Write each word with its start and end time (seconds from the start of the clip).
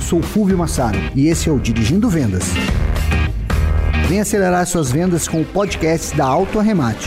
Eu 0.00 0.04
sou 0.04 0.22
Fulvio 0.22 0.56
Massaro 0.56 0.96
e 1.14 1.28
esse 1.28 1.50
é 1.50 1.52
o 1.52 1.60
Dirigindo 1.60 2.08
Vendas. 2.08 2.44
Vem 4.08 4.18
acelerar 4.18 4.66
suas 4.66 4.90
vendas 4.90 5.28
com 5.28 5.42
o 5.42 5.44
podcast 5.44 6.16
da 6.16 6.24
Auto 6.24 6.58
Arremate. 6.58 7.06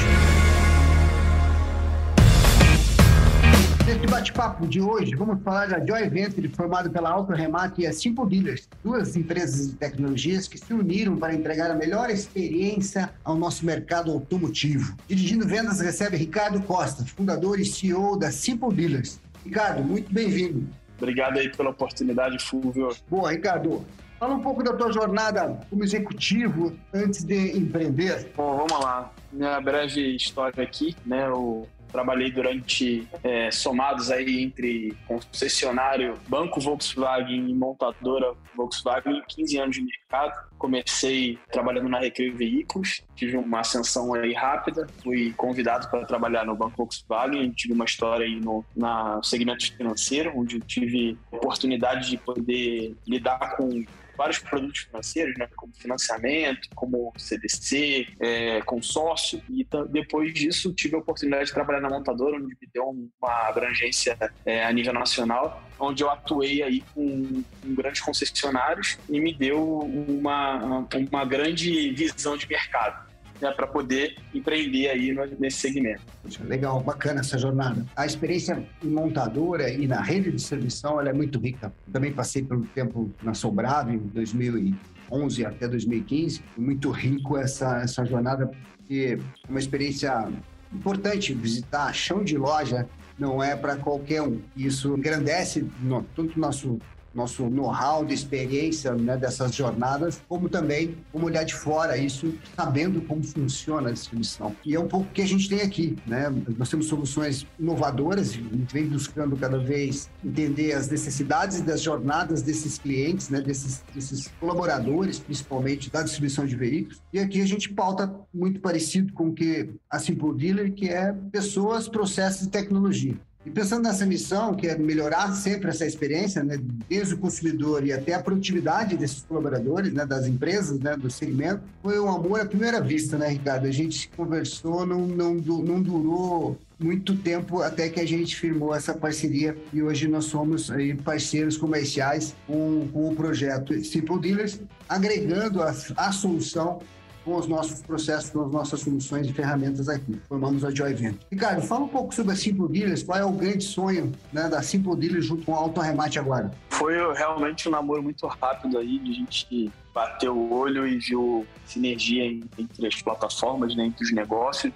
Nesse 3.87 4.05
bate-papo 4.05 4.67
de 4.67 4.79
hoje, 4.79 5.15
vamos 5.15 5.41
falar 5.43 5.69
da 5.69 5.83
Joy 5.83 6.07
Venture, 6.07 6.47
formado 6.49 6.91
pela 6.91 7.09
Auto 7.09 7.33
Arremate 7.33 7.81
e 7.81 7.87
a 7.87 7.91
Simple 7.91 8.29
Dealers, 8.29 8.69
duas 8.83 9.15
empresas 9.15 9.71
de 9.71 9.73
tecnologias 9.73 10.47
que 10.47 10.59
se 10.59 10.71
uniram 10.71 11.17
para 11.17 11.33
entregar 11.33 11.71
a 11.71 11.75
melhor 11.75 12.11
experiência 12.11 13.09
ao 13.23 13.35
nosso 13.35 13.65
mercado 13.65 14.11
automotivo. 14.11 14.95
Dirigindo 15.07 15.47
Vendas 15.47 15.79
recebe 15.79 16.15
Ricardo 16.15 16.61
Costa, 16.61 17.03
fundador 17.03 17.59
e 17.59 17.65
CEO 17.65 18.15
da 18.17 18.31
Simple 18.31 18.71
Dealers. 18.71 19.19
Ricardo, 19.43 19.83
muito 19.83 20.13
bem-vindo. 20.13 20.67
Obrigado 21.03 21.37
aí 21.37 21.49
pela 21.49 21.71
oportunidade, 21.71 22.39
Fulvio. 22.39 22.95
Boa, 23.09 23.31
Ricardo. 23.31 23.85
Fala 24.17 24.35
um 24.35 24.39
pouco 24.39 24.63
da 24.63 24.71
tua 24.71 24.89
jornada 24.89 25.59
como 25.69 25.83
executivo 25.83 26.73
antes 26.93 27.25
de 27.25 27.57
empreender. 27.57 28.31
Bom, 28.37 28.55
vamos 28.55 28.79
lá. 28.79 29.11
Minha 29.29 29.59
breve 29.59 30.15
história 30.15 30.63
aqui, 30.63 30.95
né? 31.05 31.27
Eu 31.27 31.67
trabalhei 31.93 32.31
durante 32.31 33.07
é, 33.23 33.51
somados 33.51 34.09
aí 34.09 34.41
entre 34.41 34.97
concessionário, 35.07 36.19
banco 36.27 36.59
Volkswagen 36.59 37.49
e 37.49 37.53
montadora 37.53 38.33
Volkswagen, 38.55 39.21
15 39.27 39.57
anos 39.59 39.75
de 39.75 39.83
mercado. 39.83 40.51
Comecei 40.57 41.37
trabalhando 41.51 41.89
na 41.89 41.99
Recreio 41.99 42.35
Veículos, 42.35 43.01
tive 43.15 43.37
uma 43.37 43.59
ascensão 43.59 44.13
aí 44.13 44.33
rápida, 44.33 44.87
fui 45.03 45.33
convidado 45.33 45.89
para 45.89 46.05
trabalhar 46.05 46.45
no 46.45 46.55
banco 46.55 46.77
Volkswagen, 46.77 47.51
tive 47.51 47.73
uma 47.73 47.85
história 47.85 48.25
aí 48.25 48.39
no 48.39 48.65
na 48.75 49.21
segmento 49.21 49.71
financeiro, 49.75 50.33
onde 50.35 50.59
tive 50.61 51.17
oportunidade 51.31 52.09
de 52.09 52.17
poder 52.17 52.95
lidar 53.07 53.55
com 53.55 53.83
vários 54.17 54.39
produtos 54.39 54.81
financeiros, 54.81 55.37
né, 55.37 55.47
como 55.55 55.73
financiamento, 55.73 56.69
como 56.75 57.13
CDC, 57.17 58.07
é, 58.19 58.61
consórcio, 58.61 59.41
e 59.49 59.67
depois 59.89 60.33
disso 60.33 60.73
tive 60.73 60.95
a 60.95 60.99
oportunidade 60.99 61.45
de 61.45 61.53
trabalhar 61.53 61.81
na 61.81 61.89
montadora, 61.89 62.37
onde 62.37 62.55
me 62.59 62.69
deu 62.73 62.89
uma 62.89 63.47
abrangência 63.47 64.17
é, 64.45 64.65
a 64.65 64.71
nível 64.71 64.93
nacional, 64.93 65.63
onde 65.79 66.03
eu 66.03 66.09
atuei 66.09 66.63
aí 66.63 66.83
com, 66.93 67.43
com, 67.61 67.75
grandes 67.75 68.01
concessionários 68.01 68.97
e 69.09 69.19
me 69.19 69.33
deu 69.33 69.79
uma, 69.79 70.87
uma 71.11 71.25
grande 71.25 71.91
visão 71.91 72.37
de 72.37 72.47
mercado 72.47 73.12
né, 73.43 73.51
para 73.51 73.67
poder 73.67 74.15
empreender 74.33 74.89
aí 74.89 75.15
nesse 75.39 75.57
segmento. 75.57 76.01
Legal, 76.45 76.79
bacana 76.81 77.19
essa 77.19 77.37
jornada. 77.37 77.85
A 77.95 78.05
experiência 78.05 78.65
em 78.83 78.87
montadora 78.87 79.69
e 79.69 79.87
na 79.87 80.01
rede 80.01 80.31
de 80.31 80.37
distribuição 80.37 80.99
ela 80.99 81.09
é 81.09 81.13
muito 81.13 81.39
rica. 81.39 81.73
Também 81.91 82.11
passei 82.11 82.43
pelo 82.43 82.65
tempo 82.67 83.11
na 83.21 83.33
Sobrado 83.33 83.91
em 83.91 83.97
2011 83.97 85.45
até 85.45 85.67
2015. 85.67 86.41
Muito 86.57 86.89
rico 86.89 87.37
essa, 87.37 87.81
essa 87.81 88.05
jornada, 88.05 88.49
porque 88.77 89.19
é 89.19 89.49
uma 89.49 89.59
experiência 89.59 90.27
importante 90.73 91.33
visitar 91.33 91.93
chão 91.93 92.23
de 92.23 92.37
loja 92.37 92.87
não 93.17 93.43
é 93.43 93.55
para 93.55 93.75
qualquer 93.75 94.21
um. 94.21 94.41
Isso 94.55 94.95
engrandece 94.97 95.67
no, 95.81 96.03
tanto 96.15 96.39
nosso 96.39 96.79
nosso 97.13 97.49
know-how 97.49 98.05
de 98.05 98.13
experiência 98.13 98.93
né, 98.93 99.17
dessas 99.17 99.53
jornadas, 99.53 100.21
como 100.27 100.49
também 100.49 100.97
como 101.11 101.25
olhar 101.25 101.43
de 101.43 101.53
fora 101.53 101.97
isso, 101.97 102.33
sabendo 102.55 103.01
como 103.01 103.23
funciona 103.23 103.89
a 103.89 103.91
distribuição. 103.91 104.55
E 104.65 104.75
é 104.75 104.79
um 104.79 104.87
pouco 104.87 105.07
o 105.07 105.13
que 105.13 105.21
a 105.21 105.27
gente 105.27 105.47
tem 105.47 105.61
aqui, 105.61 105.97
né? 106.07 106.33
Nós 106.57 106.69
temos 106.69 106.87
soluções 106.87 107.45
inovadoras, 107.59 108.29
a 108.29 108.33
gente 108.33 108.73
vem 108.73 108.87
buscando 108.87 109.35
cada 109.37 109.57
vez 109.57 110.09
entender 110.23 110.73
as 110.73 110.89
necessidades 110.89 111.61
das 111.61 111.81
jornadas 111.81 112.41
desses 112.41 112.77
clientes, 112.77 113.29
né, 113.29 113.41
desses, 113.41 113.83
desses 113.93 114.27
colaboradores, 114.39 115.19
principalmente 115.19 115.91
da 115.91 116.01
distribuição 116.01 116.45
de 116.45 116.55
veículos. 116.55 117.01
E 117.11 117.19
aqui 117.19 117.41
a 117.41 117.45
gente 117.45 117.69
pauta 117.69 118.13
muito 118.33 118.59
parecido 118.59 119.13
com 119.13 119.27
o 119.27 119.33
que 119.33 119.69
a 119.89 119.99
Simple 119.99 120.33
Dealer, 120.35 120.73
que 120.73 120.89
é 120.89 121.13
pessoas, 121.31 121.87
processos 121.87 122.47
e 122.47 122.49
tecnologia. 122.49 123.15
E 123.45 123.49
pensando 123.49 123.83
nessa 123.83 124.05
missão, 124.05 124.53
que 124.53 124.67
é 124.67 124.77
melhorar 124.77 125.33
sempre 125.33 125.69
essa 125.69 125.85
experiência, 125.85 126.41
né, 126.43 126.57
desde 126.87 127.13
o 127.13 127.17
consumidor 127.17 127.85
e 127.85 127.91
até 127.91 128.13
a 128.13 128.21
produtividade 128.21 128.95
desses 128.95 129.21
colaboradores, 129.23 129.91
né, 129.91 130.05
das 130.05 130.25
empresas, 130.27 130.79
né, 130.79 130.95
do 130.95 131.11
segmento, 131.11 131.61
foi 131.81 131.99
um 131.99 132.09
amor 132.09 132.39
à 132.39 132.45
primeira 132.45 132.79
vista, 132.79 133.17
né, 133.17 133.27
Ricardo? 133.27 133.67
A 133.67 133.71
gente 133.71 134.09
conversou, 134.15 134.85
não, 134.85 135.05
não, 135.05 135.33
não 135.35 135.81
durou 135.81 136.57
muito 136.79 137.15
tempo 137.17 137.61
até 137.61 137.89
que 137.89 137.99
a 137.99 138.07
gente 138.07 138.35
firmou 138.35 138.73
essa 138.73 138.93
parceria 138.93 139.55
e 139.73 139.81
hoje 139.81 140.07
nós 140.07 140.25
somos 140.25 140.71
aí 140.71 140.93
parceiros 140.93 141.57
comerciais 141.57 142.35
com, 142.47 142.87
com 142.91 143.09
o 143.09 143.15
projeto 143.15 143.73
Simple 143.83 144.19
Dealers, 144.19 144.59
agregando 144.87 145.61
a, 145.61 145.73
a 145.97 146.11
solução 146.11 146.79
com 147.23 147.35
os 147.35 147.47
nossos 147.47 147.81
processos, 147.81 148.29
com 148.29 148.45
as 148.45 148.51
nossas 148.51 148.79
soluções 148.81 149.27
e 149.27 149.33
ferramentas 149.33 149.89
aqui. 149.89 150.19
Formamos 150.27 150.63
a 150.63 150.71
Joy 150.71 150.93
Venture. 150.93 151.19
Ricardo, 151.31 151.61
fala 151.61 151.85
um 151.85 151.87
pouco 151.87 152.13
sobre 152.13 152.33
a 152.33 152.35
Simple 152.35 152.67
Dealers. 152.67 153.03
Qual 153.03 153.17
é 153.17 153.25
o 153.25 153.31
grande 153.31 153.63
sonho 153.63 154.11
né, 154.31 154.47
da 154.49 154.61
Simple 154.61 154.95
Dealers 154.95 155.25
junto 155.25 155.45
com 155.45 155.53
o 155.53 155.55
Auto 155.55 155.79
Arremate 155.79 156.19
agora? 156.19 156.51
Foi 156.69 156.95
realmente 157.13 157.67
um 157.67 157.71
namoro 157.71 158.03
muito 158.03 158.25
rápido 158.27 158.77
aí, 158.77 158.99
de 158.99 159.11
a 159.11 159.13
gente 159.13 159.71
bater 159.93 160.29
o 160.29 160.51
olho 160.51 160.87
e 160.87 160.97
viu 160.97 161.45
sinergia 161.65 162.25
entre 162.57 162.87
as 162.87 163.01
plataformas, 163.01 163.75
né, 163.75 163.85
entre 163.85 164.03
os 164.03 164.11
negócios, 164.11 164.73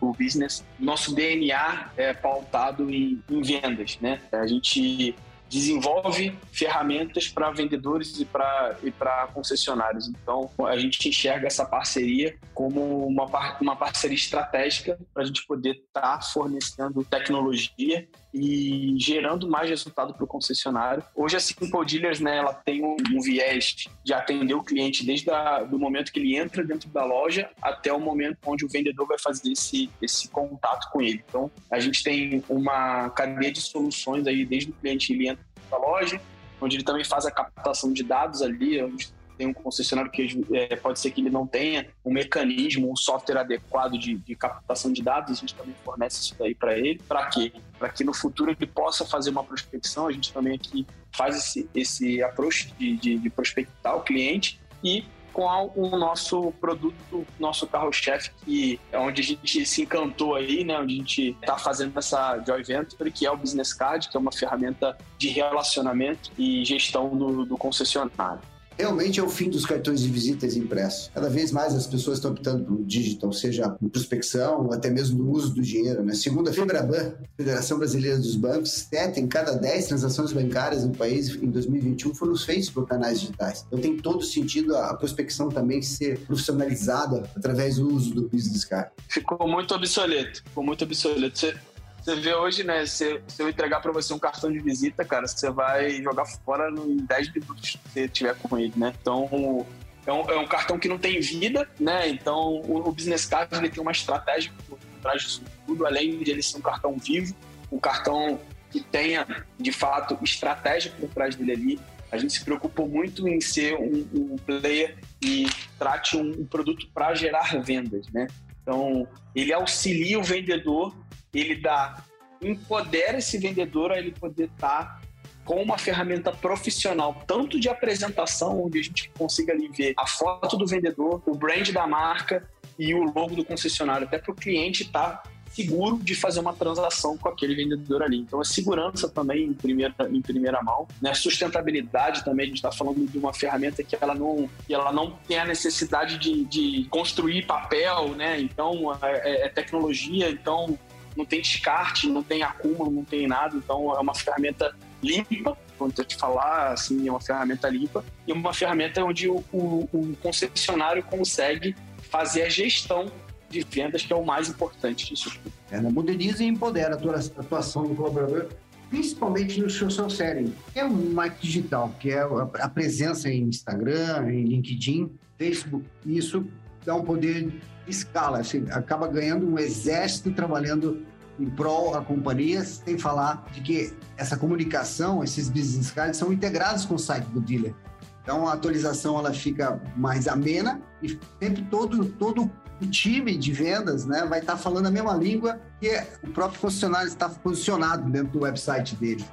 o 0.00 0.12
business. 0.12 0.64
Nosso 0.78 1.14
DNA 1.14 1.90
é 1.96 2.12
pautado 2.12 2.90
em, 2.90 3.22
em 3.30 3.42
vendas, 3.42 3.98
né? 4.00 4.20
A 4.32 4.46
gente 4.46 5.14
desenvolve 5.50 6.38
ferramentas 6.52 7.28
para 7.28 7.50
vendedores 7.50 8.20
e 8.20 8.24
para 8.24 8.76
e 8.84 8.92
concessionários. 9.34 10.08
Então, 10.08 10.48
a 10.60 10.78
gente 10.78 11.08
enxerga 11.08 11.48
essa 11.48 11.66
parceria 11.66 12.36
como 12.54 13.04
uma, 13.06 13.24
uma 13.60 13.74
parceria 13.74 14.16
estratégica 14.16 14.96
para 15.12 15.24
a 15.24 15.26
gente 15.26 15.44
poder 15.46 15.72
estar 15.72 16.18
tá 16.18 16.20
fornecendo 16.22 17.04
tecnologia 17.04 18.08
e 18.32 18.94
gerando 18.98 19.48
mais 19.48 19.68
resultado 19.68 20.14
para 20.14 20.24
o 20.24 20.26
concessionário. 20.26 21.02
Hoje 21.14 21.36
a 21.36 21.40
Simple 21.40 21.84
Dealers, 21.84 22.20
né, 22.20 22.38
ela 22.38 22.54
tem 22.54 22.84
um, 22.84 22.96
viés 23.20 23.88
de 24.04 24.12
atender 24.12 24.54
o 24.54 24.62
cliente 24.62 25.04
desde 25.04 25.28
o 25.30 25.78
momento 25.78 26.12
que 26.12 26.20
ele 26.20 26.36
entra 26.36 26.64
dentro 26.64 26.88
da 26.90 27.04
loja 27.04 27.50
até 27.60 27.92
o 27.92 28.00
momento 28.00 28.38
onde 28.46 28.64
o 28.64 28.68
vendedor 28.68 29.06
vai 29.06 29.18
fazer 29.18 29.52
esse, 29.52 29.90
esse 30.00 30.28
contato 30.28 30.90
com 30.90 31.02
ele. 31.02 31.22
Então, 31.28 31.50
a 31.70 31.78
gente 31.78 32.02
tem 32.02 32.42
uma 32.48 33.10
cadeia 33.10 33.52
de 33.52 33.60
soluções 33.60 34.26
aí 34.26 34.44
desde 34.44 34.70
o 34.70 34.74
cliente 34.74 35.12
ele 35.12 35.28
entra 35.28 35.44
na 35.70 35.78
loja, 35.78 36.20
onde 36.60 36.76
ele 36.76 36.84
também 36.84 37.04
faz 37.04 37.26
a 37.26 37.30
captação 37.30 37.92
de 37.92 38.02
dados 38.02 38.42
ali, 38.42 38.82
onde 38.82 39.12
tem 39.40 39.46
um 39.46 39.54
concessionário 39.54 40.10
que 40.10 40.44
é, 40.52 40.76
pode 40.76 41.00
ser 41.00 41.10
que 41.12 41.22
ele 41.22 41.30
não 41.30 41.46
tenha 41.46 41.86
um 42.04 42.12
mecanismo, 42.12 42.92
um 42.92 42.96
software 42.96 43.38
adequado 43.38 43.92
de, 43.92 44.18
de 44.18 44.34
captação 44.34 44.92
de 44.92 45.02
dados, 45.02 45.30
a 45.30 45.34
gente 45.40 45.54
também 45.54 45.74
fornece 45.82 46.20
isso 46.20 46.36
daí 46.38 46.54
para 46.54 46.78
ele. 46.78 47.00
Para 47.08 47.24
quê? 47.28 47.50
Para 47.78 47.88
que 47.88 48.04
no 48.04 48.12
futuro 48.12 48.50
ele 48.50 48.66
possa 48.66 49.06
fazer 49.06 49.30
uma 49.30 49.42
prospecção, 49.42 50.06
a 50.06 50.12
gente 50.12 50.30
também 50.30 50.54
aqui 50.54 50.86
faz 51.10 51.38
esse, 51.38 51.70
esse 51.74 52.22
approach 52.22 52.70
de, 52.78 52.98
de, 52.98 53.16
de 53.16 53.30
prospectar 53.30 53.96
o 53.96 54.02
cliente 54.02 54.60
e 54.84 55.06
com 55.32 55.72
o 55.74 55.96
nosso 55.96 56.52
produto, 56.60 57.26
nosso 57.38 57.66
carro-chefe, 57.66 58.30
que 58.44 58.78
é 58.92 58.98
onde 58.98 59.22
a 59.22 59.24
gente 59.24 59.64
se 59.64 59.82
encantou 59.82 60.34
aí, 60.34 60.64
né? 60.64 60.78
Onde 60.78 60.94
a 60.94 60.96
gente 60.98 61.36
está 61.40 61.56
fazendo 61.56 61.96
essa 61.98 62.42
Joy 62.44 62.62
Venture, 62.62 63.10
que 63.10 63.24
é 63.24 63.30
o 63.30 63.36
Business 63.38 63.72
Card, 63.72 64.10
que 64.10 64.16
é 64.16 64.20
uma 64.20 64.32
ferramenta 64.32 64.98
de 65.16 65.28
relacionamento 65.28 66.30
e 66.36 66.62
gestão 66.62 67.16
do, 67.16 67.46
do 67.46 67.56
concessionário 67.56 68.42
realmente 68.80 69.20
é 69.20 69.22
o 69.22 69.28
fim 69.28 69.48
dos 69.48 69.64
cartões 69.64 70.00
de 70.00 70.08
visitas 70.08 70.56
impressos. 70.56 71.10
Cada 71.14 71.28
vez 71.28 71.52
mais 71.52 71.74
as 71.74 71.86
pessoas 71.86 72.18
estão 72.18 72.32
optando 72.32 72.64
pelo 72.64 72.84
digital, 72.84 73.32
seja 73.32 73.76
em 73.80 73.88
prospecção 73.88 74.66
ou 74.66 74.72
até 74.72 74.90
mesmo 74.90 75.22
no 75.22 75.30
uso 75.30 75.54
do 75.54 75.62
dinheiro. 75.62 76.02
Né? 76.02 76.14
Segundo 76.14 76.48
a 76.48 76.52
FEBRABAN, 76.52 77.14
Federação 77.36 77.78
Brasileira 77.78 78.18
dos 78.18 78.34
Bancos, 78.34 78.70
7 78.90 79.20
em 79.20 79.26
cada 79.26 79.52
10 79.52 79.88
transações 79.88 80.32
bancárias 80.32 80.84
no 80.84 80.94
país 80.94 81.34
em 81.36 81.50
2021 81.50 82.14
foram 82.14 82.36
feitas 82.36 82.70
por 82.70 82.86
canais 82.86 83.20
digitais. 83.20 83.64
Então 83.66 83.78
tem 83.78 83.96
todo 83.96 84.22
sentido 84.22 84.76
a 84.76 84.94
prospecção 84.94 85.48
também 85.48 85.82
ser 85.82 86.18
profissionalizada 86.20 87.28
através 87.36 87.76
do 87.76 87.94
uso 87.94 88.14
do 88.14 88.28
business 88.28 88.64
card. 88.64 88.90
Ficou 89.08 89.48
muito 89.48 89.74
obsoleto, 89.74 90.42
ficou 90.44 90.64
muito 90.64 90.84
obsoleto. 90.84 91.69
Você 92.00 92.16
vê 92.16 92.34
hoje, 92.34 92.64
né? 92.64 92.86
Se, 92.86 93.20
se 93.28 93.42
eu 93.42 93.48
entregar 93.48 93.80
para 93.80 93.92
você 93.92 94.12
um 94.12 94.18
cartão 94.18 94.50
de 94.50 94.58
visita, 94.58 95.04
cara, 95.04 95.26
você 95.26 95.50
vai 95.50 96.02
jogar 96.02 96.24
fora 96.24 96.70
em 96.70 96.96
10 96.96 97.34
minutos 97.34 97.70
que 97.70 97.78
você 97.88 98.08
tiver 98.08 98.34
com 98.36 98.58
ele, 98.58 98.72
né? 98.76 98.94
Então, 99.00 99.66
é 100.06 100.12
um, 100.12 100.30
é 100.30 100.36
um, 100.38 100.46
cartão 100.46 100.78
que 100.78 100.88
não 100.88 100.98
tem 100.98 101.20
vida, 101.20 101.68
né? 101.78 102.08
Então, 102.08 102.60
o, 102.62 102.88
o 102.88 102.92
Business 102.92 103.26
Card 103.26 103.54
ele 103.54 103.68
tem 103.68 103.82
uma 103.82 103.92
estratégia 103.92 104.50
por 104.68 104.78
trás 105.02 105.22
disso 105.22 105.42
tudo, 105.66 105.86
além 105.86 106.18
de 106.18 106.30
ele 106.30 106.42
ser 106.42 106.56
um 106.56 106.62
cartão 106.62 106.96
vivo, 106.96 107.34
um 107.70 107.78
cartão 107.78 108.40
que 108.70 108.80
tenha, 108.80 109.26
de 109.58 109.72
fato, 109.72 110.18
estratégia 110.22 110.92
por 110.98 111.08
trás 111.10 111.34
dele 111.34 111.52
ali. 111.52 111.80
A 112.10 112.16
gente 112.16 112.32
se 112.32 112.44
preocupou 112.44 112.88
muito 112.88 113.28
em 113.28 113.40
ser 113.40 113.76
um, 113.76 114.06
um 114.14 114.36
player 114.36 114.96
e 115.22 115.46
trate 115.78 116.16
um, 116.16 116.30
um 116.40 116.46
produto 116.46 116.88
para 116.92 117.14
gerar 117.14 117.60
vendas, 117.62 118.08
né? 118.08 118.26
Então, 118.62 119.06
ele 119.34 119.52
auxilia 119.52 120.18
o 120.18 120.22
vendedor 120.22 120.94
ele 121.38 121.56
dá 121.56 122.02
empodera 122.42 123.18
esse 123.18 123.38
vendedor 123.38 123.92
a 123.92 123.98
ele 123.98 124.12
poder 124.12 124.44
estar 124.44 124.84
tá 124.84 125.00
com 125.44 125.62
uma 125.62 125.78
ferramenta 125.78 126.32
profissional, 126.32 127.22
tanto 127.26 127.58
de 127.58 127.68
apresentação, 127.68 128.64
onde 128.64 128.78
a 128.78 128.82
gente 128.82 129.10
consiga 129.18 129.52
ali 129.52 129.68
ver 129.68 129.94
a 129.96 130.06
foto 130.06 130.56
do 130.56 130.66
vendedor, 130.66 131.22
o 131.26 131.34
brand 131.34 131.70
da 131.70 131.86
marca 131.86 132.48
e 132.78 132.94
o 132.94 133.02
logo 133.02 133.34
do 133.34 133.44
concessionário, 133.44 134.06
até 134.06 134.18
para 134.18 134.32
o 134.32 134.34
cliente 134.34 134.84
estar 134.84 135.22
tá 135.22 135.22
seguro 135.50 135.98
de 135.98 136.14
fazer 136.14 136.40
uma 136.40 136.52
transação 136.52 137.18
com 137.18 137.28
aquele 137.28 137.54
vendedor 137.54 138.02
ali. 138.02 138.18
Então, 138.18 138.40
a 138.40 138.44
segurança 138.44 139.08
também 139.08 139.46
em 139.46 139.52
primeira, 139.52 139.94
em 140.08 140.22
primeira 140.22 140.62
mão, 140.62 140.86
né? 141.02 141.12
sustentabilidade 141.12 142.24
também, 142.24 142.44
a 142.44 142.46
gente 142.46 142.56
está 142.56 142.70
falando 142.70 143.04
de 143.06 143.18
uma 143.18 143.34
ferramenta 143.34 143.82
que 143.82 143.96
ela 144.00 144.14
não, 144.14 144.48
que 144.66 144.72
ela 144.72 144.92
não 144.92 145.10
tem 145.26 145.38
a 145.38 145.44
necessidade 145.44 146.18
de, 146.18 146.44
de 146.44 146.84
construir 146.88 147.46
papel, 147.46 148.10
né? 148.10 148.40
Então, 148.40 148.96
é, 149.02 149.08
é, 149.12 149.46
é 149.46 149.48
tecnologia, 149.48 150.30
então 150.30 150.78
não 151.16 151.24
tem 151.24 151.40
descarte, 151.40 152.08
não 152.08 152.22
tem 152.22 152.42
acúmulo, 152.42 152.90
não 152.90 153.04
tem 153.04 153.26
nada. 153.26 153.56
Então, 153.56 153.94
é 153.94 154.00
uma 154.00 154.14
ferramenta 154.14 154.74
limpa, 155.02 155.56
quando 155.78 155.98
eu 155.98 156.04
te 156.04 156.16
falar, 156.16 156.72
assim, 156.72 157.08
é 157.08 157.10
uma 157.10 157.20
ferramenta 157.20 157.68
limpa 157.68 158.04
e 158.26 158.32
uma 158.32 158.52
ferramenta 158.52 159.02
onde 159.02 159.28
o, 159.28 159.42
o, 159.52 159.88
o 159.92 160.16
concessionário 160.22 161.02
consegue 161.02 161.74
fazer 162.10 162.42
a 162.42 162.48
gestão 162.48 163.10
de 163.48 163.66
vendas, 163.68 164.04
que 164.04 164.12
é 164.12 164.16
o 164.16 164.24
mais 164.24 164.48
importante 164.48 165.08
disso 165.08 165.30
tudo. 165.30 165.52
É? 165.70 165.80
Moderniza 165.80 166.44
e 166.44 166.46
empodera 166.46 166.94
a 166.94 167.40
atuação 167.40 167.86
do 167.86 167.94
colaborador, 167.94 168.48
principalmente 168.90 169.60
no 169.60 169.70
social 169.70 170.10
selling, 170.10 170.54
que 170.72 170.78
é 170.78 170.84
o 170.84 170.90
marketing 170.90 171.46
digital, 171.46 171.94
que 171.98 172.10
é 172.10 172.20
a 172.20 172.68
presença 172.68 173.28
em 173.28 173.42
Instagram, 173.44 174.30
em 174.30 174.44
LinkedIn, 174.44 175.10
Facebook. 175.38 175.84
Isso 176.04 176.44
dá 176.84 176.94
um 176.94 177.02
poder 177.02 177.48
de 177.48 177.62
escala, 177.86 178.38
assim, 178.38 178.66
acaba 178.70 179.06
ganhando 179.08 179.46
um 179.46 179.58
exército 179.58 180.32
trabalhando 180.32 181.04
em 181.38 181.48
prol 181.48 181.94
a 181.94 182.04
companhia, 182.04 182.62
sem 182.62 182.98
falar 182.98 183.46
de 183.52 183.60
que 183.62 183.92
essa 184.16 184.36
comunicação, 184.36 185.24
esses 185.24 185.48
business 185.48 185.90
cards 185.90 186.18
são 186.18 186.32
integrados 186.32 186.84
com 186.84 186.94
o 186.94 186.98
site 186.98 187.24
do 187.26 187.40
dealer. 187.40 187.74
Então 188.22 188.46
a 188.46 188.52
atualização 188.52 189.18
ela 189.18 189.32
fica 189.32 189.80
mais 189.96 190.28
amena 190.28 190.80
e 191.02 191.18
sempre 191.40 191.62
todo 191.64 192.04
todo 192.04 192.50
o 192.80 192.86
time 192.86 193.36
de 193.36 193.52
vendas 193.52 194.06
né, 194.06 194.24
vai 194.28 194.40
estar 194.40 194.56
falando 194.56 194.86
a 194.86 194.90
mesma 194.90 195.14
língua 195.14 195.60
que 195.80 195.90
o 196.22 196.30
próprio 196.30 196.60
funcionário 196.60 197.08
está 197.08 197.28
posicionado 197.28 198.10
dentro 198.10 198.38
do 198.38 198.44
website 198.44 198.96
dele. 198.96 199.24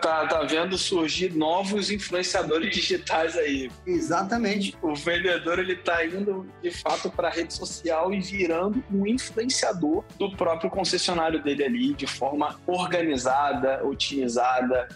Tá, 0.00 0.26
tá 0.26 0.42
vendo 0.42 0.78
surgir 0.78 1.34
novos 1.34 1.90
influenciadores 1.90 2.72
digitais 2.74 3.36
aí. 3.36 3.68
Exatamente. 3.84 4.76
O 4.80 4.94
vendedor 4.94 5.58
ele 5.58 5.74
tá 5.74 6.06
indo 6.06 6.46
de 6.62 6.70
fato 6.70 7.10
para 7.10 7.28
a 7.28 7.30
rede 7.30 7.52
social 7.52 8.14
e 8.14 8.20
virando 8.20 8.82
um 8.92 9.06
influenciador 9.06 10.04
do 10.18 10.30
próprio 10.36 10.70
concessionário 10.70 11.42
dele 11.42 11.64
ali, 11.64 11.94
de 11.94 12.06
forma 12.06 12.60
organizada, 12.66 13.84
otimizada 13.84 14.88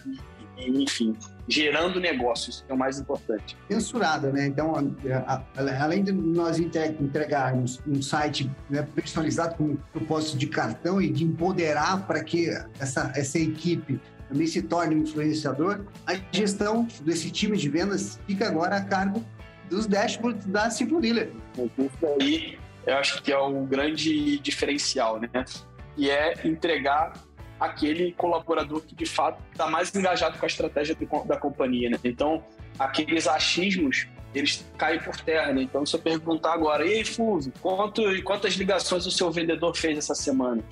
enfim, 0.57 1.17
gerando 1.47 1.99
negócios, 1.99 2.61
que 2.65 2.71
é 2.71 2.75
o 2.75 2.77
mais 2.77 2.99
importante. 2.99 3.57
Mensurada, 3.69 4.31
né? 4.31 4.47
Então, 4.47 4.73
além 5.55 6.03
de 6.03 6.11
nós 6.11 6.57
entregarmos 6.59 7.81
um 7.87 8.01
site 8.01 8.49
né, 8.69 8.87
personalizado 8.95 9.55
com 9.55 9.75
propósito 9.91 10.37
de 10.37 10.47
cartão 10.47 11.01
e 11.01 11.09
de 11.09 11.23
empoderar 11.23 12.05
para 12.07 12.23
que 12.23 12.49
essa, 12.79 13.11
essa 13.15 13.39
equipe 13.39 13.99
também 14.29 14.47
se 14.47 14.61
torne 14.61 14.95
um 14.95 14.99
influenciador, 14.99 15.81
a 16.07 16.15
gestão 16.31 16.87
desse 17.01 17.29
time 17.29 17.57
de 17.57 17.69
vendas 17.69 18.19
fica 18.25 18.47
agora 18.47 18.77
a 18.77 18.83
cargo 18.83 19.23
dos 19.69 19.85
dashboards 19.85 20.45
da 20.45 20.67
Dealer. 20.67 21.31
Isso 21.77 22.07
aí 22.19 22.57
eu 22.85 22.97
acho 22.97 23.21
que 23.21 23.31
é 23.31 23.37
o 23.37 23.63
grande 23.65 24.37
diferencial, 24.39 25.19
né? 25.19 25.29
E 25.95 26.09
é 26.09 26.33
entregar 26.45 27.13
aquele 27.59 28.11
colaborador 28.13 28.81
que 28.81 28.95
de 28.95 29.05
fato 29.05 29.41
está 29.51 29.67
mais 29.67 29.93
engajado 29.95 30.37
com 30.37 30.45
a 30.45 30.47
estratégia 30.47 30.95
da 31.25 31.37
companhia. 31.37 31.89
Né? 31.89 31.99
Então, 32.03 32.43
aqueles 32.77 33.27
achismos 33.27 34.07
eles 34.33 34.65
caem 34.77 34.99
por 34.99 35.15
terra. 35.17 35.53
Né? 35.53 35.61
Então, 35.61 35.85
se 35.85 35.95
eu 35.95 35.99
perguntar 35.99 36.53
agora, 36.53 36.85
e 36.85 36.93
aí, 36.93 37.05
Fulvio, 37.05 37.53
quanto, 37.61 38.01
quantas 38.23 38.53
ligações 38.55 39.05
o 39.05 39.11
seu 39.11 39.31
vendedor 39.31 39.75
fez 39.75 39.97
essa 39.97 40.15
semana? 40.15 40.63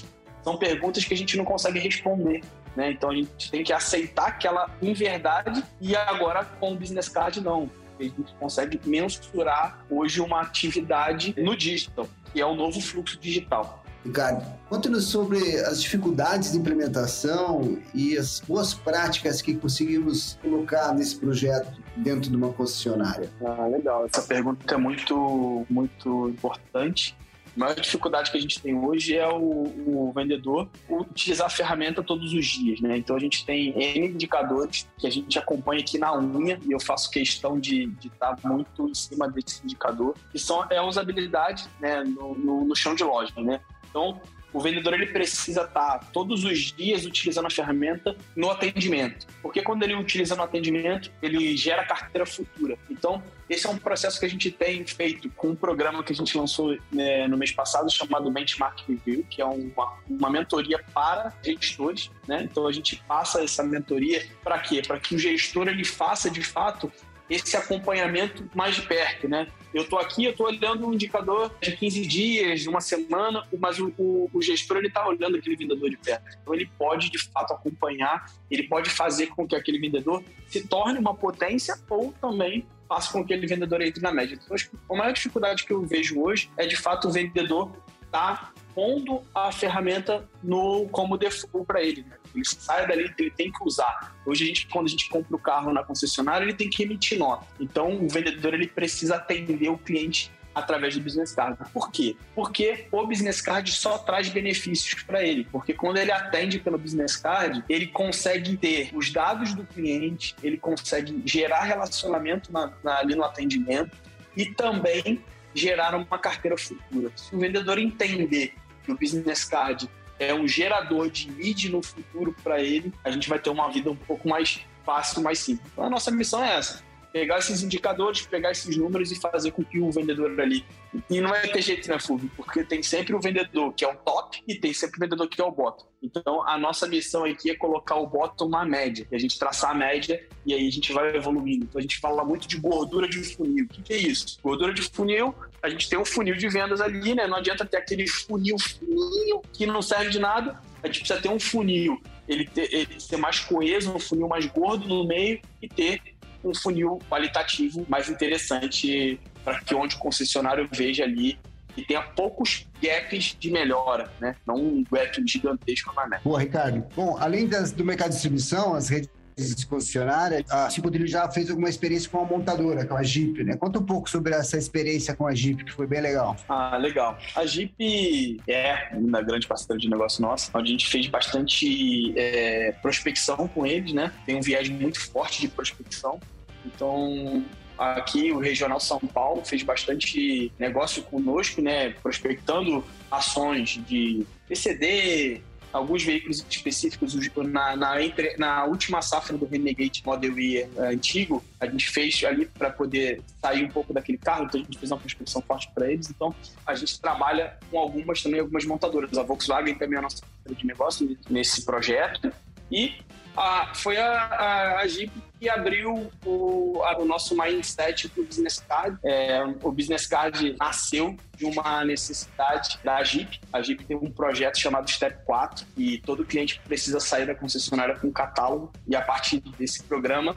São 0.44 0.57
perguntas 0.57 1.06
que 1.06 1.13
a 1.13 1.18
gente 1.18 1.38
não 1.38 1.45
consegue 1.45 1.80
responder. 1.80 2.42
Né? 2.75 2.92
Então, 2.92 3.10
a 3.10 3.16
gente 3.16 3.51
tem 3.51 3.63
que 3.63 3.74
aceitar 3.74 4.27
aquela 4.27 4.69
inverdade 4.81 5.63
e 5.80 5.95
agora 5.95 6.45
com 6.45 6.74
o 6.74 6.75
business 6.75 7.10
card, 7.10 7.42
não. 7.42 7.69
A 8.00 8.04
gente 8.04 8.34
consegue 8.39 8.80
mensurar 8.86 9.86
hoje 9.89 10.22
uma 10.22 10.42
atividade 10.42 11.36
no 11.38 11.56
digital, 11.56 12.07
que 12.34 12.42
é 12.42 12.45
o 12.45 12.56
novo 12.56 12.81
fluxo 12.81 13.19
digital. 13.19 13.81
Ricardo, 14.03 14.44
conte-nos 14.68 15.06
sobre 15.06 15.57
as 15.59 15.81
dificuldades 15.81 16.51
de 16.51 16.57
implementação 16.57 17.77
e 17.94 18.18
as 18.18 18.39
boas 18.39 18.74
práticas 18.74 19.42
que 19.42 19.56
conseguimos 19.56 20.39
colocar 20.42 20.94
nesse 20.94 21.15
projeto 21.18 21.80
dentro 21.95 22.30
de 22.30 22.36
uma 22.36 22.51
concessionária. 22.51 23.30
Ah, 23.45 23.68
legal. 23.68 24.06
Essa 24.06 24.24
pergunta 24.24 24.74
é 24.74 24.77
muito, 24.77 25.65
muito 25.69 26.30
importante. 26.30 27.15
A 27.56 27.59
maior 27.59 27.75
dificuldade 27.75 28.31
que 28.31 28.38
a 28.38 28.42
gente 28.42 28.62
tem 28.62 28.74
hoje 28.74 29.18
é 29.18 29.27
o, 29.27 29.36
o, 29.38 30.12
vendedor 30.15 30.69
utilizar 30.89 31.48
a 31.48 31.50
ferramenta 31.50 32.01
todos 32.01 32.33
os 32.33 32.45
dias, 32.45 32.80
né? 32.80 32.98
Então 32.98 33.13
a 33.13 33.19
gente 33.19 33.45
tem 33.45 33.77
N 33.77 34.07
indicadores 34.07 34.88
que 34.98 35.06
a 35.06 35.09
gente 35.09 35.38
acompanha 35.38 35.81
aqui 35.81 35.98
na 35.98 36.18
unha 36.18 36.57
e 36.65 36.71
eu 36.71 36.80
faço 36.80 37.12
questão 37.12 37.59
de, 37.59 37.92
estar 38.01 38.38
muito 38.45 38.88
em 38.88 38.94
cima 38.94 39.30
desse 39.30 39.62
indicador, 39.65 40.15
que 40.31 40.39
são 40.39 40.65
é 40.69 40.77
a 40.77 40.83
usabilidade 40.83 41.68
né, 41.80 42.03
no, 42.06 42.33
no, 42.36 42.63
no 42.63 42.75
chão 42.75 42.95
de 42.95 43.03
loja, 43.03 43.33
né? 43.38 43.59
Então, 43.91 44.19
o 44.53 44.59
vendedor 44.59 44.93
ele 44.93 45.07
precisa 45.07 45.63
estar 45.63 45.99
todos 46.11 46.43
os 46.43 46.59
dias 46.73 47.05
utilizando 47.05 47.45
a 47.45 47.49
ferramenta 47.49 48.15
no 48.35 48.49
atendimento, 48.49 49.25
porque 49.41 49.61
quando 49.61 49.83
ele 49.83 49.95
utiliza 49.95 50.35
no 50.35 50.43
atendimento, 50.43 51.11
ele 51.21 51.55
gera 51.55 51.85
carteira 51.85 52.25
futura. 52.25 52.77
Então, 52.89 53.23
esse 53.49 53.65
é 53.65 53.69
um 53.69 53.77
processo 53.77 54.19
que 54.19 54.25
a 54.25 54.29
gente 54.29 54.51
tem 54.51 54.85
feito 54.85 55.29
com 55.31 55.49
um 55.49 55.55
programa 55.55 56.03
que 56.03 56.11
a 56.11 56.15
gente 56.15 56.38
lançou 56.38 56.77
né, 56.91 57.27
no 57.27 57.38
mês 57.38 57.51
passado 57.51 57.89
chamado 57.91 58.29
Benchmark 58.29 58.81
Review, 58.88 59.25
que 59.29 59.41
é 59.41 59.45
uma, 59.45 59.97
uma 60.09 60.29
mentoria 60.29 60.83
para 60.93 61.33
gestores. 61.43 62.09
Né? 62.27 62.47
Então, 62.49 62.67
a 62.67 62.71
gente 62.71 62.97
passa 63.07 63.43
essa 63.43 63.63
mentoria 63.63 64.25
para 64.43 64.59
quê? 64.59 64.81
Para 64.85 64.99
que 64.99 65.15
o 65.15 65.19
gestor 65.19 65.67
ele 65.67 65.83
faça 65.83 66.29
de 66.29 66.41
fato 66.41 66.91
esse 67.31 67.56
acompanhamento 67.56 68.50
mais 68.54 68.75
de 68.75 68.81
perto, 68.81 69.28
né? 69.28 69.48
Eu 69.74 69.83
estou 69.83 69.98
aqui, 69.98 70.25
eu 70.25 70.31
estou 70.31 70.48
olhando 70.48 70.86
um 70.86 70.94
indicador 70.94 71.50
de 71.62 71.72
15 71.72 72.06
dias, 72.06 72.60
de 72.60 72.68
uma 72.68 72.81
semana, 72.81 73.48
mas 73.57 73.80
o, 73.80 73.94
o, 73.98 74.30
o 74.33 74.42
gestor 74.42 74.78
ele 74.78 74.88
está 74.88 75.07
olhando 75.07 75.38
aquele 75.38 75.56
vendedor 75.56 75.89
de 75.89 75.95
perto. 75.95 76.38
Então 76.42 76.54
ele 76.54 76.69
pode 76.78 77.10
de 77.10 77.18
fato 77.18 77.54
acompanhar, 77.54 78.30
ele 78.50 78.63
pode 78.63 78.89
fazer 78.89 79.28
com 79.28 79.48
que 79.48 79.56
aquele 79.56 79.80
vendedor 79.80 80.22
se 80.48 80.68
torne 80.68 81.00
uma 81.00 81.16
potência 81.16 81.75
ou 81.89 82.13
também 82.20 82.67
faça 82.89 83.13
com 83.13 83.25
que 83.25 83.34
aquele 83.34 83.48
vendedor 83.48 83.82
entre 83.82 84.01
na 84.01 84.12
média. 84.12 84.38
Então, 84.44 84.58
a 84.89 84.94
maior 84.94 85.13
dificuldade 85.13 85.63
que 85.63 85.72
eu 85.72 85.82
vejo 85.86 86.22
hoje 86.22 86.51
é 86.58 86.67
de 86.67 86.75
fato 86.75 87.08
o 87.08 87.12
vendedor 87.12 87.72
tá 88.12 88.51
pondo 88.75 89.22
a 89.34 89.50
ferramenta 89.53 90.29
no 90.44 90.89
como 90.89 91.17
default 91.17 91.65
para 91.65 91.82
ele. 91.82 92.03
Né? 92.03 92.17
Ele 92.33 92.45
sai 92.45 92.88
dali, 92.88 93.13
ele 93.17 93.31
tem 93.31 93.51
que 93.51 93.63
usar. 93.63 94.15
Hoje, 94.25 94.43
a 94.43 94.47
gente, 94.47 94.67
quando 94.67 94.88
a 94.88 94.89
gente 94.89 95.09
compra 95.09 95.35
o 95.35 95.39
carro 95.39 95.73
na 95.73 95.83
concessionária, 95.83 96.43
ele 96.43 96.53
tem 96.53 96.69
que 96.69 96.83
emitir 96.83 97.17
nota. 97.17 97.45
Então, 97.59 97.93
o 97.93 98.07
vendedor 98.07 98.53
ele 98.53 98.67
precisa 98.67 99.15
atender 99.15 99.69
o 99.69 99.77
cliente 99.77 100.31
através 100.53 100.95
do 100.95 101.01
business 101.01 101.33
card. 101.33 101.57
Por 101.73 101.91
quê? 101.91 102.15
Porque 102.35 102.88
o 102.91 103.05
business 103.07 103.41
card 103.41 103.71
só 103.71 103.97
traz 103.97 104.29
benefícios 104.29 105.01
para 105.03 105.23
ele. 105.23 105.47
Porque 105.51 105.73
quando 105.73 105.97
ele 105.97 106.11
atende 106.11 106.59
pelo 106.59 106.77
business 106.77 107.15
card, 107.15 107.63
ele 107.69 107.88
consegue 107.88 108.57
ter 108.57 108.89
os 108.93 109.11
dados 109.11 109.53
do 109.53 109.65
cliente, 109.65 110.35
ele 110.43 110.57
consegue 110.57 111.21
gerar 111.25 111.63
relacionamento 111.63 112.51
na, 112.51 112.71
na, 112.83 113.00
ali 113.00 113.15
no 113.15 113.23
atendimento 113.23 113.95
e 114.35 114.45
também 114.45 115.23
gerar 115.53 115.95
uma 115.95 116.17
carteira 116.17 116.57
futura. 116.57 117.11
Se 117.15 117.35
o 117.35 117.39
vendedor 117.39 117.77
entender 117.77 118.53
que 118.83 118.91
o 118.91 118.97
business 118.97 119.43
card 119.43 119.89
é 120.24 120.34
um 120.34 120.48
gerador 120.48 121.10
de 121.10 121.30
lead 121.32 121.70
no 121.70 121.82
futuro 121.82 122.36
para 122.44 122.62
ele, 122.62 122.94
a 123.04 123.10
gente 123.10 123.28
vai 123.28 123.40
ter 123.40 123.50
uma 123.50 123.70
vida 123.70 123.90
um 123.90 123.96
pouco 123.96 124.30
mais 124.30 124.62
fácil, 124.86 125.22
mais 125.22 125.40
simples. 125.40 125.68
Então 125.72 125.84
a 125.84 125.90
nossa 125.90 126.12
missão 126.12 126.44
é 126.44 126.58
essa: 126.58 126.84
pegar 127.12 127.39
esses 127.39 127.62
indicadores, 127.63 128.25
pegar 128.25 128.51
esses 128.51 128.75
números 128.75 129.12
e 129.12 129.20
fazer 129.20 129.51
com 129.51 129.63
que 129.63 129.80
o 129.80 129.91
vendedor 129.91 130.39
ali. 130.39 130.65
E 131.10 131.20
não 131.22 131.30
vai 131.30 131.48
ter 131.48 131.62
jeito, 131.62 131.89
né, 131.89 132.00
Fulvio? 132.00 132.32
Porque 132.36 132.63
tem 132.63 132.82
sempre 132.82 133.13
o 133.15 133.20
vendedor 133.20 133.74
que 133.74 133.84
é 133.84 133.91
o 133.91 133.96
top 133.96 134.41
e 134.48 134.56
tem 134.56 134.74
sempre 134.74 134.98
o 134.98 135.00
vendedor 135.00 135.27
que 135.27 135.41
é 135.41 135.44
o 135.44 135.51
bottom. 135.51 135.86
Então, 136.01 136.48
a 136.48 136.58
nossa 136.58 136.88
missão 136.88 137.24
aqui 137.25 137.51
é 137.51 137.56
colocar 137.56 137.96
o 137.96 138.08
bottom 138.08 138.50
na 138.50 138.65
média, 138.65 139.08
e 139.12 139.15
a 139.15 139.20
gente 139.20 139.38
traçar 139.38 139.72
a 139.72 139.74
média 139.75 140.25
e 140.46 140.53
aí 140.53 140.68
a 140.68 140.72
gente 140.72 140.91
vai 140.91 141.15
evoluindo. 141.15 141.65
Então, 141.65 141.80
a 141.80 141.82
gente 141.82 142.00
fala 142.00 142.24
muito 142.24 142.48
de 142.48 142.58
gordura 142.58 143.08
de 143.08 143.24
funil. 143.36 143.65
O 143.65 143.68
que, 143.68 143.82
que 143.82 143.94
é 143.94 143.98
isso? 143.98 144.39
Gordura 144.41 144.74
de 144.74 144.82
funil 144.82 145.36
a 145.62 145.70
gente 145.70 145.88
tem 145.88 146.00
um 146.00 146.06
funil 146.06 146.36
de 146.36 146.50
vendas 146.50 146.82
ali, 146.82 147.13
né? 147.13 147.27
Não 147.27 147.38
adianta 147.38 147.65
ter 147.65 147.77
aquele 147.77 148.08
funil 148.08 148.58
fininho 148.58 149.41
que 149.53 149.65
não 149.65 149.82
serve 149.82 150.10
de 150.10 150.20
nada. 150.20 150.60
A 150.82 150.88
gente 150.88 151.01
precisa 151.01 151.22
ter 151.22 151.30
um 151.30 151.39
funil, 151.39 152.01
ele 152.27 152.48
ter, 152.48 152.74
ele 152.74 153.00
ser 153.00 153.18
mais 153.18 153.39
coeso, 153.39 153.94
um 153.94 154.00
funil 154.00 154.27
mais 154.27 154.48
gordo 154.48 154.88
no 154.88 155.06
meio 155.06 155.39
e 155.62 155.68
ter 155.70 156.01
um 156.43 156.53
funil 156.53 157.00
qualitativo 157.10 157.86
mais 157.89 158.10
interessante 158.10 159.19
para 159.43 159.60
que 159.62 159.74
onde 159.74 159.95
o 159.95 160.00
concessionário 160.00 160.67
veja 160.71 161.03
ali 161.03 161.38
e 161.75 161.83
tenha 161.83 162.01
poucos 162.01 162.67
gaps 162.81 163.36
de 163.39 163.50
melhora, 163.50 164.12
né? 164.19 164.36
Não 164.45 164.55
um 164.55 164.83
gap 164.91 165.24
gigantesco 165.25 165.93
na 165.95 166.07
meta. 166.07 166.21
Boa, 166.24 166.39
Ricardo. 166.39 166.86
Bom, 166.95 167.17
além 167.17 167.48
das, 167.48 167.71
do 167.71 167.86
mercado 167.86 168.10
de 168.10 168.15
distribuição, 168.15 168.74
as 168.74 168.89
redes 168.89 169.10
de 169.35 169.65
concessionária, 169.65 170.43
a 170.50 170.69
Cipodrilho 170.69 171.07
já 171.07 171.29
fez 171.29 171.50
alguma 171.50 171.69
experiência 171.69 172.09
com 172.09 172.19
a 172.19 172.25
montadora, 172.25 172.85
com 172.85 172.95
a 172.95 173.03
Jeep, 173.03 173.43
né? 173.43 173.55
Conta 173.55 173.79
um 173.79 173.85
pouco 173.85 174.09
sobre 174.09 174.33
essa 174.33 174.57
experiência 174.57 175.15
com 175.15 175.27
a 175.27 175.33
Jeep, 175.33 175.63
que 175.63 175.71
foi 175.71 175.88
bem 175.88 176.01
legal. 176.01 176.35
Ah, 176.47 176.77
legal. 176.77 177.17
A 177.35 177.45
Jeep 177.45 178.41
é 178.47 178.89
uma 178.93 179.21
grande 179.21 179.47
parceira 179.47 179.79
de 179.79 179.89
negócio 179.89 180.21
nossa, 180.21 180.51
onde 180.53 180.69
a 180.69 180.71
gente 180.71 180.88
fez 180.88 181.07
bastante 181.07 182.13
é, 182.17 182.71
prospecção 182.81 183.47
com 183.47 183.65
eles, 183.65 183.93
né? 183.93 184.11
Tem 184.25 184.35
um 184.35 184.41
viés 184.41 184.69
muito 184.69 185.00
forte 185.00 185.41
de 185.41 185.47
prospecção. 185.47 186.19
Então, 186.65 187.43
aqui 187.77 188.31
o 188.31 188.39
Regional 188.39 188.79
São 188.79 189.00
Paulo 189.00 189.43
fez 189.43 189.63
bastante 189.63 190.51
negócio 190.59 191.03
conosco, 191.03 191.61
né? 191.61 191.91
Prospectando 192.01 192.83
ações 193.09 193.79
de 193.88 194.25
PCD, 194.47 195.41
alguns 195.72 196.04
veículos 196.04 196.46
específicos. 196.50 197.16
Na, 197.36 197.75
na, 197.75 198.01
entre, 198.01 198.36
na 198.38 198.66
última 198.66 199.01
safra 199.01 199.38
do 199.38 199.46
Renegade 199.46 200.01
Model 200.06 200.38
E 200.38 200.58
é, 200.58 200.70
antigo, 200.80 201.44
a 201.60 201.66
gente 201.66 201.90
fez 201.90 202.24
ali 202.24 202.46
para 202.46 202.70
poder 202.70 203.22
sair 203.42 203.66
um 203.66 203.70
pouco 203.70 203.94
daquele 203.94 204.18
carro, 204.18 204.46
então 204.46 204.62
a 204.62 204.63
gente 204.63 204.78
fez 204.78 204.92
uma 204.92 205.00
prospecção 205.00 205.42
forte 205.42 205.70
para 205.74 205.92
eles. 205.92 206.10
Então 206.10 206.34
a 206.66 206.75
gente 206.75 207.00
trabalha 207.00 207.58
com 207.70 207.80
algumas 207.80 208.22
também, 208.22 208.40
algumas 208.40 208.66
montadoras. 208.66 209.18
A 209.18 209.24
Volkswagen 209.24 209.75
também 209.75 209.96
é 209.96 210.00
a 210.00 210.01
nossa 210.04 210.22
de 210.50 210.66
negócio 210.66 211.18
nesse 211.30 211.63
projeto. 211.63 212.32
E 212.72 212.96
a, 213.35 213.73
foi 213.73 213.97
a, 213.97 214.11
a, 214.11 214.79
a 214.79 214.88
Jeep 214.88 215.11
que 215.39 215.50
abriu 215.50 216.11
o, 216.23 216.81
a, 216.83 217.00
o 217.00 217.05
nosso 217.05 217.35
mindset 217.35 218.07
para 218.09 218.21
o 218.21 218.25
Business 218.25 218.63
Card. 218.67 218.97
É, 219.03 219.43
o 219.63 219.71
Business 219.71 220.05
Card 220.05 220.55
nasceu 220.59 221.17
de 221.35 221.45
uma 221.45 221.83
necessidade 221.83 222.79
da 222.83 223.03
Jeep. 223.03 223.41
A 223.51 223.59
Jeep 223.59 223.83
tem 223.85 223.97
um 223.97 224.11
projeto 224.11 224.59
chamado 224.59 224.89
Step 224.89 225.25
4 225.25 225.65
e 225.75 225.97
todo 225.97 226.23
cliente 226.23 226.61
precisa 226.63 227.00
sair 227.00 227.25
da 227.25 227.33
concessionária 227.33 227.95
com 227.95 228.07
um 228.07 228.11
catálogo 228.11 228.71
e 228.88 228.95
a 228.95 229.01
partir 229.01 229.39
desse 229.57 229.81
programa 229.83 230.35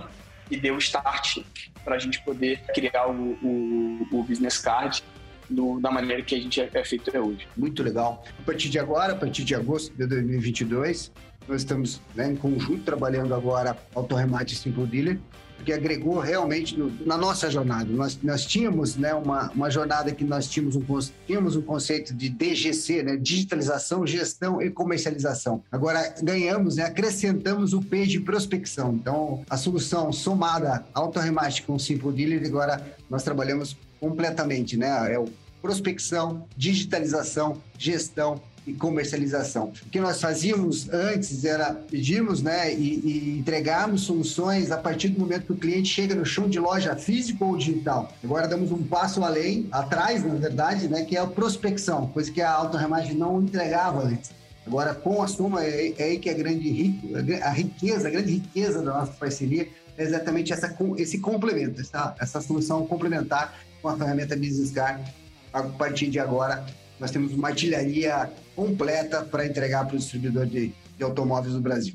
e 0.50 0.56
deu 0.56 0.78
start 0.78 1.42
para 1.84 1.96
a 1.96 1.98
gente 1.98 2.22
poder 2.22 2.62
criar 2.74 3.06
o, 3.08 3.32
o, 3.42 4.08
o 4.10 4.22
Business 4.22 4.58
Card 4.58 5.04
da 5.50 5.90
maneira 5.90 6.22
que 6.22 6.34
a 6.34 6.38
gente 6.38 6.60
é, 6.60 6.70
é 6.72 6.84
feito 6.84 7.16
hoje. 7.16 7.46
Muito 7.56 7.82
legal. 7.82 8.24
A 8.38 8.42
partir 8.42 8.68
de 8.68 8.78
agora, 8.78 9.12
a 9.12 9.16
partir 9.16 9.44
de 9.44 9.54
agosto 9.54 9.94
de 9.96 10.06
2022, 10.06 11.12
nós 11.46 11.60
estamos 11.60 12.00
né, 12.14 12.30
em 12.30 12.36
conjunto 12.36 12.82
trabalhando 12.84 13.34
agora 13.34 13.76
Autoremate 13.94 14.56
Simple 14.56 14.86
Dealer, 14.86 15.18
porque 15.56 15.72
agregou 15.72 16.18
realmente 16.18 16.78
no, 16.78 16.92
na 17.06 17.16
nossa 17.16 17.50
jornada. 17.50 17.90
Nós, 17.90 18.18
nós 18.22 18.44
tínhamos 18.44 18.96
né, 18.96 19.14
uma, 19.14 19.50
uma 19.52 19.70
jornada 19.70 20.12
que 20.12 20.24
nós 20.24 20.46
tínhamos 20.46 20.76
um, 20.76 20.82
tínhamos 21.26 21.56
um 21.56 21.62
conceito 21.62 22.12
de 22.12 22.28
DGC, 22.28 23.02
né, 23.02 23.16
digitalização, 23.16 24.06
gestão 24.06 24.60
e 24.60 24.70
comercialização. 24.70 25.62
Agora 25.70 26.14
ganhamos, 26.22 26.76
né, 26.76 26.84
acrescentamos 26.84 27.72
o 27.72 27.80
P 27.80 28.06
de 28.06 28.20
prospecção. 28.20 28.94
Então, 28.94 29.42
a 29.48 29.56
solução 29.56 30.12
somada 30.12 30.84
Autoremate 30.92 31.62
com 31.62 31.78
Simple 31.78 32.12
Dealer, 32.12 32.46
agora 32.46 32.84
nós 33.08 33.22
trabalhamos 33.22 33.76
completamente, 34.04 34.76
né? 34.76 35.14
É 35.14 35.18
o 35.18 35.26
prospecção, 35.62 36.44
digitalização, 36.54 37.56
gestão 37.78 38.38
e 38.66 38.75
comercialização. 38.75 39.73
O 39.87 39.88
que 39.90 39.99
nós 39.99 40.20
fazíamos 40.20 40.90
antes 40.90 41.42
era 41.42 41.73
pedirmos 41.73 42.42
né, 42.42 42.75
e, 42.75 43.00
e 43.00 43.38
entregarmos 43.38 44.02
soluções 44.02 44.70
a 44.70 44.76
partir 44.76 45.08
do 45.08 45.20
momento 45.20 45.46
que 45.46 45.52
o 45.52 45.56
cliente 45.56 45.88
chega 45.88 46.14
no 46.14 46.25
chão 46.25 46.49
de 46.49 46.58
loja 46.58 46.94
físico 46.96 47.46
ou 47.46 47.56
digital. 47.56 48.12
Agora 48.23 48.46
damos 48.46 48.73
um 48.73 48.82
passo 48.82 49.25
além, 49.25 49.66
atrás, 49.73 50.23
na 50.23 50.34
verdade, 50.34 50.87
né, 50.87 51.02
que 51.04 51.16
é 51.16 51.20
a 51.20 51.26
prospecção, 51.26 52.08
coisa 52.08 52.30
que 52.30 52.42
a 52.42 52.52
autorremagem 52.52 53.14
não 53.14 53.40
entregava 53.40 54.04
antes. 54.04 54.32
Agora, 54.66 54.94
com 54.94 55.23
a 55.23 55.28
Soma, 55.28 55.64
é, 55.64 55.94
é 55.99 56.04
aí 56.04 56.18
que 56.18 56.28
a 56.28 56.34
grande 56.34 56.70
rico, 56.70 57.08
a 57.42 57.50
riqueza, 57.50 58.08
a 58.08 58.11
grande 58.11 58.32
riqueza 58.32 58.82
da 58.82 58.92
nossa 58.92 59.12
parceria 59.12 59.68
é 59.96 60.02
exatamente 60.02 60.52
essa, 60.52 60.76
esse 60.99 61.18
complemento, 61.18 61.80
essa, 61.80 62.14
essa 62.18 62.40
solução 62.40 62.87
complementar 62.87 63.54
com 63.85 63.91
a 63.91 63.97
ferramenta 63.99 64.35
Business 64.35 64.71
Card. 64.71 65.05
A 65.53 65.62
partir 65.62 66.09
de 66.09 66.19
agora, 66.19 66.64
nós 66.99 67.11
temos 67.11 67.35
uma 67.35 67.49
artilharia 67.49 68.33
completa 68.57 69.23
para 69.23 69.47
entregar 69.47 69.85
para 69.85 69.95
o 69.95 69.99
distribuidor 69.99 70.47
de, 70.47 70.73
de 70.97 71.05
automóveis 71.05 71.53
do 71.53 71.61
Brasil. 71.61 71.95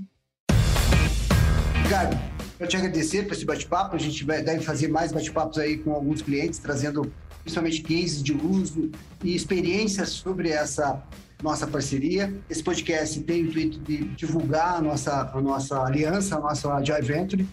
Ricardo, 1.83 2.15
eu 2.59 2.67
te 2.67 2.77
agradecer 2.77 3.23
por 3.23 3.33
esse 3.33 3.43
bate-papo. 3.43 3.95
A 3.95 3.99
gente 3.99 4.23
deve 4.23 4.59
fazer 4.59 4.87
mais 4.87 5.11
bate-papos 5.11 5.57
aí 5.57 5.79
com 5.79 5.91
alguns 5.91 6.21
clientes, 6.21 6.59
trazendo 6.59 7.11
principalmente 7.41 7.81
cases 7.81 8.21
de 8.21 8.33
uso 8.33 8.91
e 9.23 9.35
experiências 9.35 10.09
sobre 10.09 10.49
essa 10.49 11.01
nossa 11.41 11.65
parceria. 11.65 12.31
Esse 12.47 12.61
podcast 12.61 13.19
tem 13.21 13.45
o 13.45 13.47
intuito 13.47 13.79
de 13.79 14.03
divulgar 14.09 14.75
a 14.75 14.81
nossa, 14.81 15.31
a 15.33 15.41
nossa 15.41 15.81
aliança, 15.81 16.35
a 16.35 16.39
nossa 16.39 16.83
Joy 16.83 17.01
Venture, 17.01 17.47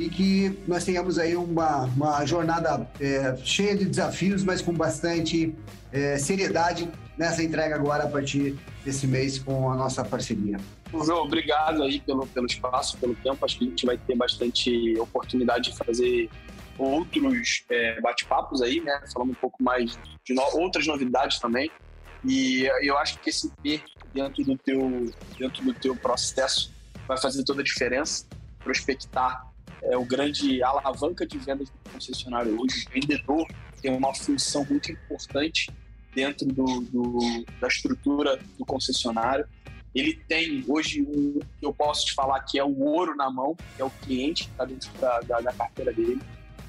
e 0.00 0.08
que 0.08 0.58
nós 0.66 0.82
tenhamos 0.82 1.18
aí 1.18 1.36
uma, 1.36 1.84
uma 1.84 2.24
jornada 2.24 2.90
é, 2.98 3.36
cheia 3.44 3.76
de 3.76 3.84
desafios, 3.84 4.42
mas 4.42 4.62
com 4.62 4.72
bastante 4.72 5.54
é, 5.92 6.16
seriedade 6.16 6.88
nessa 7.18 7.42
entrega 7.42 7.74
agora 7.74 8.04
a 8.04 8.08
partir 8.08 8.56
desse 8.82 9.06
mês 9.06 9.38
com 9.38 9.70
a 9.70 9.76
nossa 9.76 10.02
parceria. 10.02 10.56
João, 10.90 11.24
obrigado 11.24 11.82
aí 11.82 12.00
pelo, 12.00 12.26
pelo 12.26 12.46
espaço, 12.46 12.96
pelo 12.96 13.14
tempo. 13.14 13.44
Acho 13.44 13.58
que 13.58 13.66
a 13.66 13.68
gente 13.68 13.84
vai 13.84 13.98
ter 13.98 14.16
bastante 14.16 14.98
oportunidade 14.98 15.70
de 15.70 15.76
fazer 15.76 16.30
outros 16.78 17.62
é, 17.68 18.00
bate-papos 18.00 18.62
aí, 18.62 18.80
né? 18.80 19.02
Falando 19.12 19.30
um 19.30 19.34
pouco 19.34 19.62
mais 19.62 19.98
de 20.24 20.32
no... 20.32 20.42
outras 20.54 20.86
novidades 20.86 21.38
também. 21.38 21.70
E 22.24 22.64
eu 22.82 22.96
acho 22.96 23.18
que 23.20 23.28
esse 23.28 23.50
P 23.62 23.80
dentro 24.14 24.42
do 24.44 24.56
teu 24.56 25.12
dentro 25.38 25.62
do 25.62 25.74
teu 25.74 25.94
processo 25.94 26.72
vai 27.06 27.18
fazer 27.18 27.44
toda 27.44 27.60
a 27.60 27.64
diferença. 27.64 28.26
Prospectar 28.64 29.50
é 29.82 29.96
o 29.96 30.04
grande 30.04 30.62
alavanca 30.62 31.26
de 31.26 31.38
vendas 31.38 31.68
do 31.70 31.90
concessionário 31.90 32.60
hoje. 32.60 32.86
O 32.88 32.92
vendedor 32.92 33.46
tem 33.80 33.94
uma 33.94 34.14
função 34.14 34.66
muito 34.68 34.92
importante 34.92 35.70
dentro 36.14 36.46
do, 36.46 36.80
do, 36.82 37.44
da 37.60 37.68
estrutura 37.68 38.38
do 38.58 38.64
concessionário. 38.64 39.46
Ele 39.94 40.14
tem 40.28 40.64
hoje 40.68 41.02
um 41.02 41.40
eu 41.60 41.72
posso 41.72 42.06
te 42.06 42.14
falar 42.14 42.40
que 42.40 42.58
é 42.58 42.64
o 42.64 42.80
ouro 42.80 43.16
na 43.16 43.30
mão, 43.30 43.56
é 43.78 43.84
o 43.84 43.90
cliente 43.90 44.44
que 44.44 44.50
está 44.50 44.64
dentro 44.64 44.90
da, 45.00 45.20
da, 45.20 45.40
da, 45.40 45.52
carteira 45.52 45.92
dele. 45.92 46.20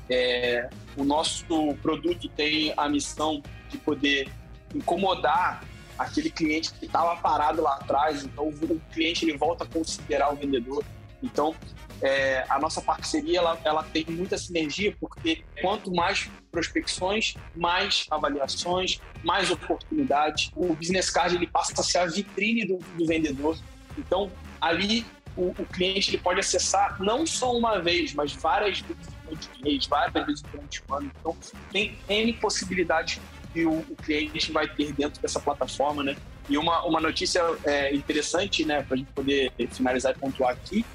É, 0.10 0.70
o 0.98 1.04
nosso 1.04 1.46
produto 1.82 2.28
tem 2.30 2.74
a 2.76 2.90
missão 2.90 3.42
de 3.70 3.78
poder 3.78 4.30
incomodar 4.74 5.64
aquele 5.98 6.32
cliente 6.32 6.74
que 6.74 6.86
estava 6.86 7.16
parado 7.18 7.62
lá 7.62 7.76
atrás. 7.76 8.24
Então, 8.24 8.50
o 8.50 8.82
cliente 8.92 9.26
ele 9.26 9.38
volta 9.38 9.64
a 9.64 9.68
considerar 9.68 10.34
o 10.34 10.36
vendedor. 10.36 10.84
Então, 11.22 11.56
é, 12.02 12.46
a 12.50 12.60
nossa 12.60 12.82
parceria 12.82 13.40
ela, 13.40 13.60
ela 13.64 13.84
tem 13.84 14.06
muita 14.10 14.38
sinergia, 14.38 14.96
porque 15.00 15.44
quanto 15.62 15.94
mais 15.94 16.30
prospecções, 16.52 17.36
mais 17.56 18.06
avaliações, 18.10 19.00
mais 19.24 19.52
oportunidades. 19.52 20.52
O 20.56 20.74
business 20.74 21.10
card 21.10 21.36
ele 21.36 21.48
passa 21.48 21.74
a 21.80 21.84
ser 21.84 22.00
a 22.00 22.06
vitrine 22.06 22.66
do, 22.66 22.78
do 22.98 23.06
vendedor. 23.06 23.58
Então, 23.98 24.32
ali 24.60 25.06
o, 25.36 25.50
o, 25.50 25.66
cliente 25.66 26.12
ele 26.12 26.18
pode 26.18 26.40
acessar 26.40 27.02
não 27.02 27.26
só 27.26 27.56
uma 27.56 27.80
vez, 27.80 28.14
mas 28.14 28.34
várias 28.34 28.80
vezes 28.82 29.08
durante 29.24 29.48
o 29.48 29.64
mês, 29.64 29.86
várias 29.86 30.26
vezes 30.26 30.42
durante 30.42 30.84
o 30.88 30.94
ano. 30.94 31.12
Então, 31.20 31.38
tem 31.72 31.98
N 32.10 32.34
possibilidades 32.34 33.22
que 33.54 33.66
o, 33.66 33.80
o 33.80 33.96
cliente 33.96 34.52
vai 34.52 34.68
ter 34.68 34.92
dentro 34.94 35.22
dessa 35.22 35.40
plataforma, 35.40 36.04
né? 36.04 36.16
E 36.50 36.58
uma, 36.58 36.84
uma 36.86 37.00
notícia 37.00 37.42
é, 37.64 37.94
interessante, 37.94 38.66
né, 38.66 38.82
para 38.82 38.96
a 38.96 38.98
gente 38.98 39.12
poder 39.14 39.52
finalizar 39.72 40.14
e 40.14 40.20
pontuar 40.20 40.52
aqui, 40.52 40.86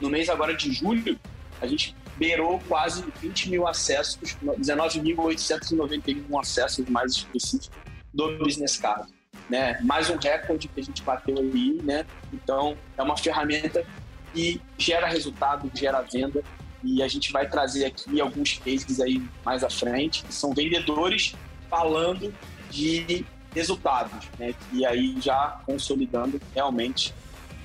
no 0.00 0.08
mês 0.08 0.28
agora 0.28 0.54
de 0.54 0.72
julho, 0.72 1.18
a 1.60 1.66
gente 1.66 1.96
beirou 2.16 2.60
quase 2.68 3.04
20 3.20 3.50
mil 3.50 3.66
acessos, 3.66 4.36
19.891 4.42 6.40
acessos 6.40 6.86
mais 6.88 7.12
específicos 7.12 7.70
do 8.12 8.38
Business 8.38 8.76
Card. 8.76 9.12
Né? 9.50 9.78
Mais 9.82 10.08
um 10.08 10.16
recorde 10.16 10.68
que 10.68 10.80
a 10.80 10.82
gente 10.82 11.02
bateu 11.02 11.36
ali, 11.38 11.82
né? 11.82 12.06
Então, 12.32 12.76
é 12.96 13.02
uma 13.02 13.16
ferramenta 13.16 13.84
que 14.32 14.60
gera 14.78 15.06
resultado, 15.06 15.70
gera 15.74 16.00
venda 16.00 16.42
e 16.82 17.02
a 17.02 17.08
gente 17.08 17.32
vai 17.32 17.48
trazer 17.48 17.84
aqui 17.86 18.20
alguns 18.20 18.58
cases 18.58 19.00
aí 19.00 19.22
mais 19.44 19.64
à 19.64 19.70
frente, 19.70 20.22
que 20.22 20.32
são 20.32 20.52
vendedores 20.54 21.34
falando 21.68 22.32
de 22.70 23.24
resultados, 23.54 24.28
né? 24.38 24.54
E 24.72 24.84
aí 24.84 25.16
já 25.20 25.60
consolidando 25.64 26.40
realmente 26.54 27.14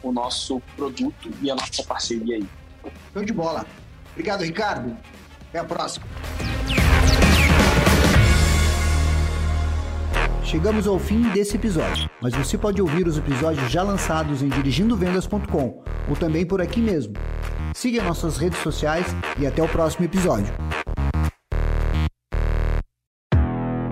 o 0.03 0.11
nosso 0.11 0.61
produto 0.75 1.31
e 1.41 1.49
a 1.49 1.55
nossa 1.55 1.83
parceria 1.83 2.37
aí. 2.37 2.47
Show 3.13 3.23
de 3.23 3.33
bola. 3.33 3.65
Obrigado, 4.11 4.43
Ricardo. 4.43 4.97
Até 5.49 5.59
a 5.59 5.63
próxima. 5.63 6.05
Chegamos 10.43 10.87
ao 10.87 10.97
fim 10.97 11.29
desse 11.29 11.57
episódio, 11.57 12.09
mas 12.19 12.33
você 12.33 12.57
pode 12.57 12.81
ouvir 12.81 13.07
os 13.07 13.17
episódios 13.17 13.71
já 13.71 13.83
lançados 13.83 14.41
em 14.41 14.49
dirigindovendas.com 14.49 15.83
ou 16.09 16.15
também 16.15 16.43
por 16.43 16.59
aqui 16.59 16.81
mesmo. 16.81 17.13
Siga 17.75 18.03
nossas 18.03 18.37
redes 18.37 18.59
sociais 18.59 19.05
e 19.37 19.45
até 19.45 19.61
o 19.61 19.69
próximo 19.69 20.05
episódio. 20.05 20.51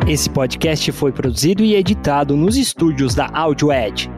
Esse 0.08 0.30
podcast 0.30 0.92
foi 0.94 1.12
produzido 1.12 1.64
e 1.64 1.76
editado 1.76 2.36
nos 2.36 2.56
estúdios 2.56 3.14
da 3.14 3.28
Audio 3.28 3.72
Edge. 3.72 4.10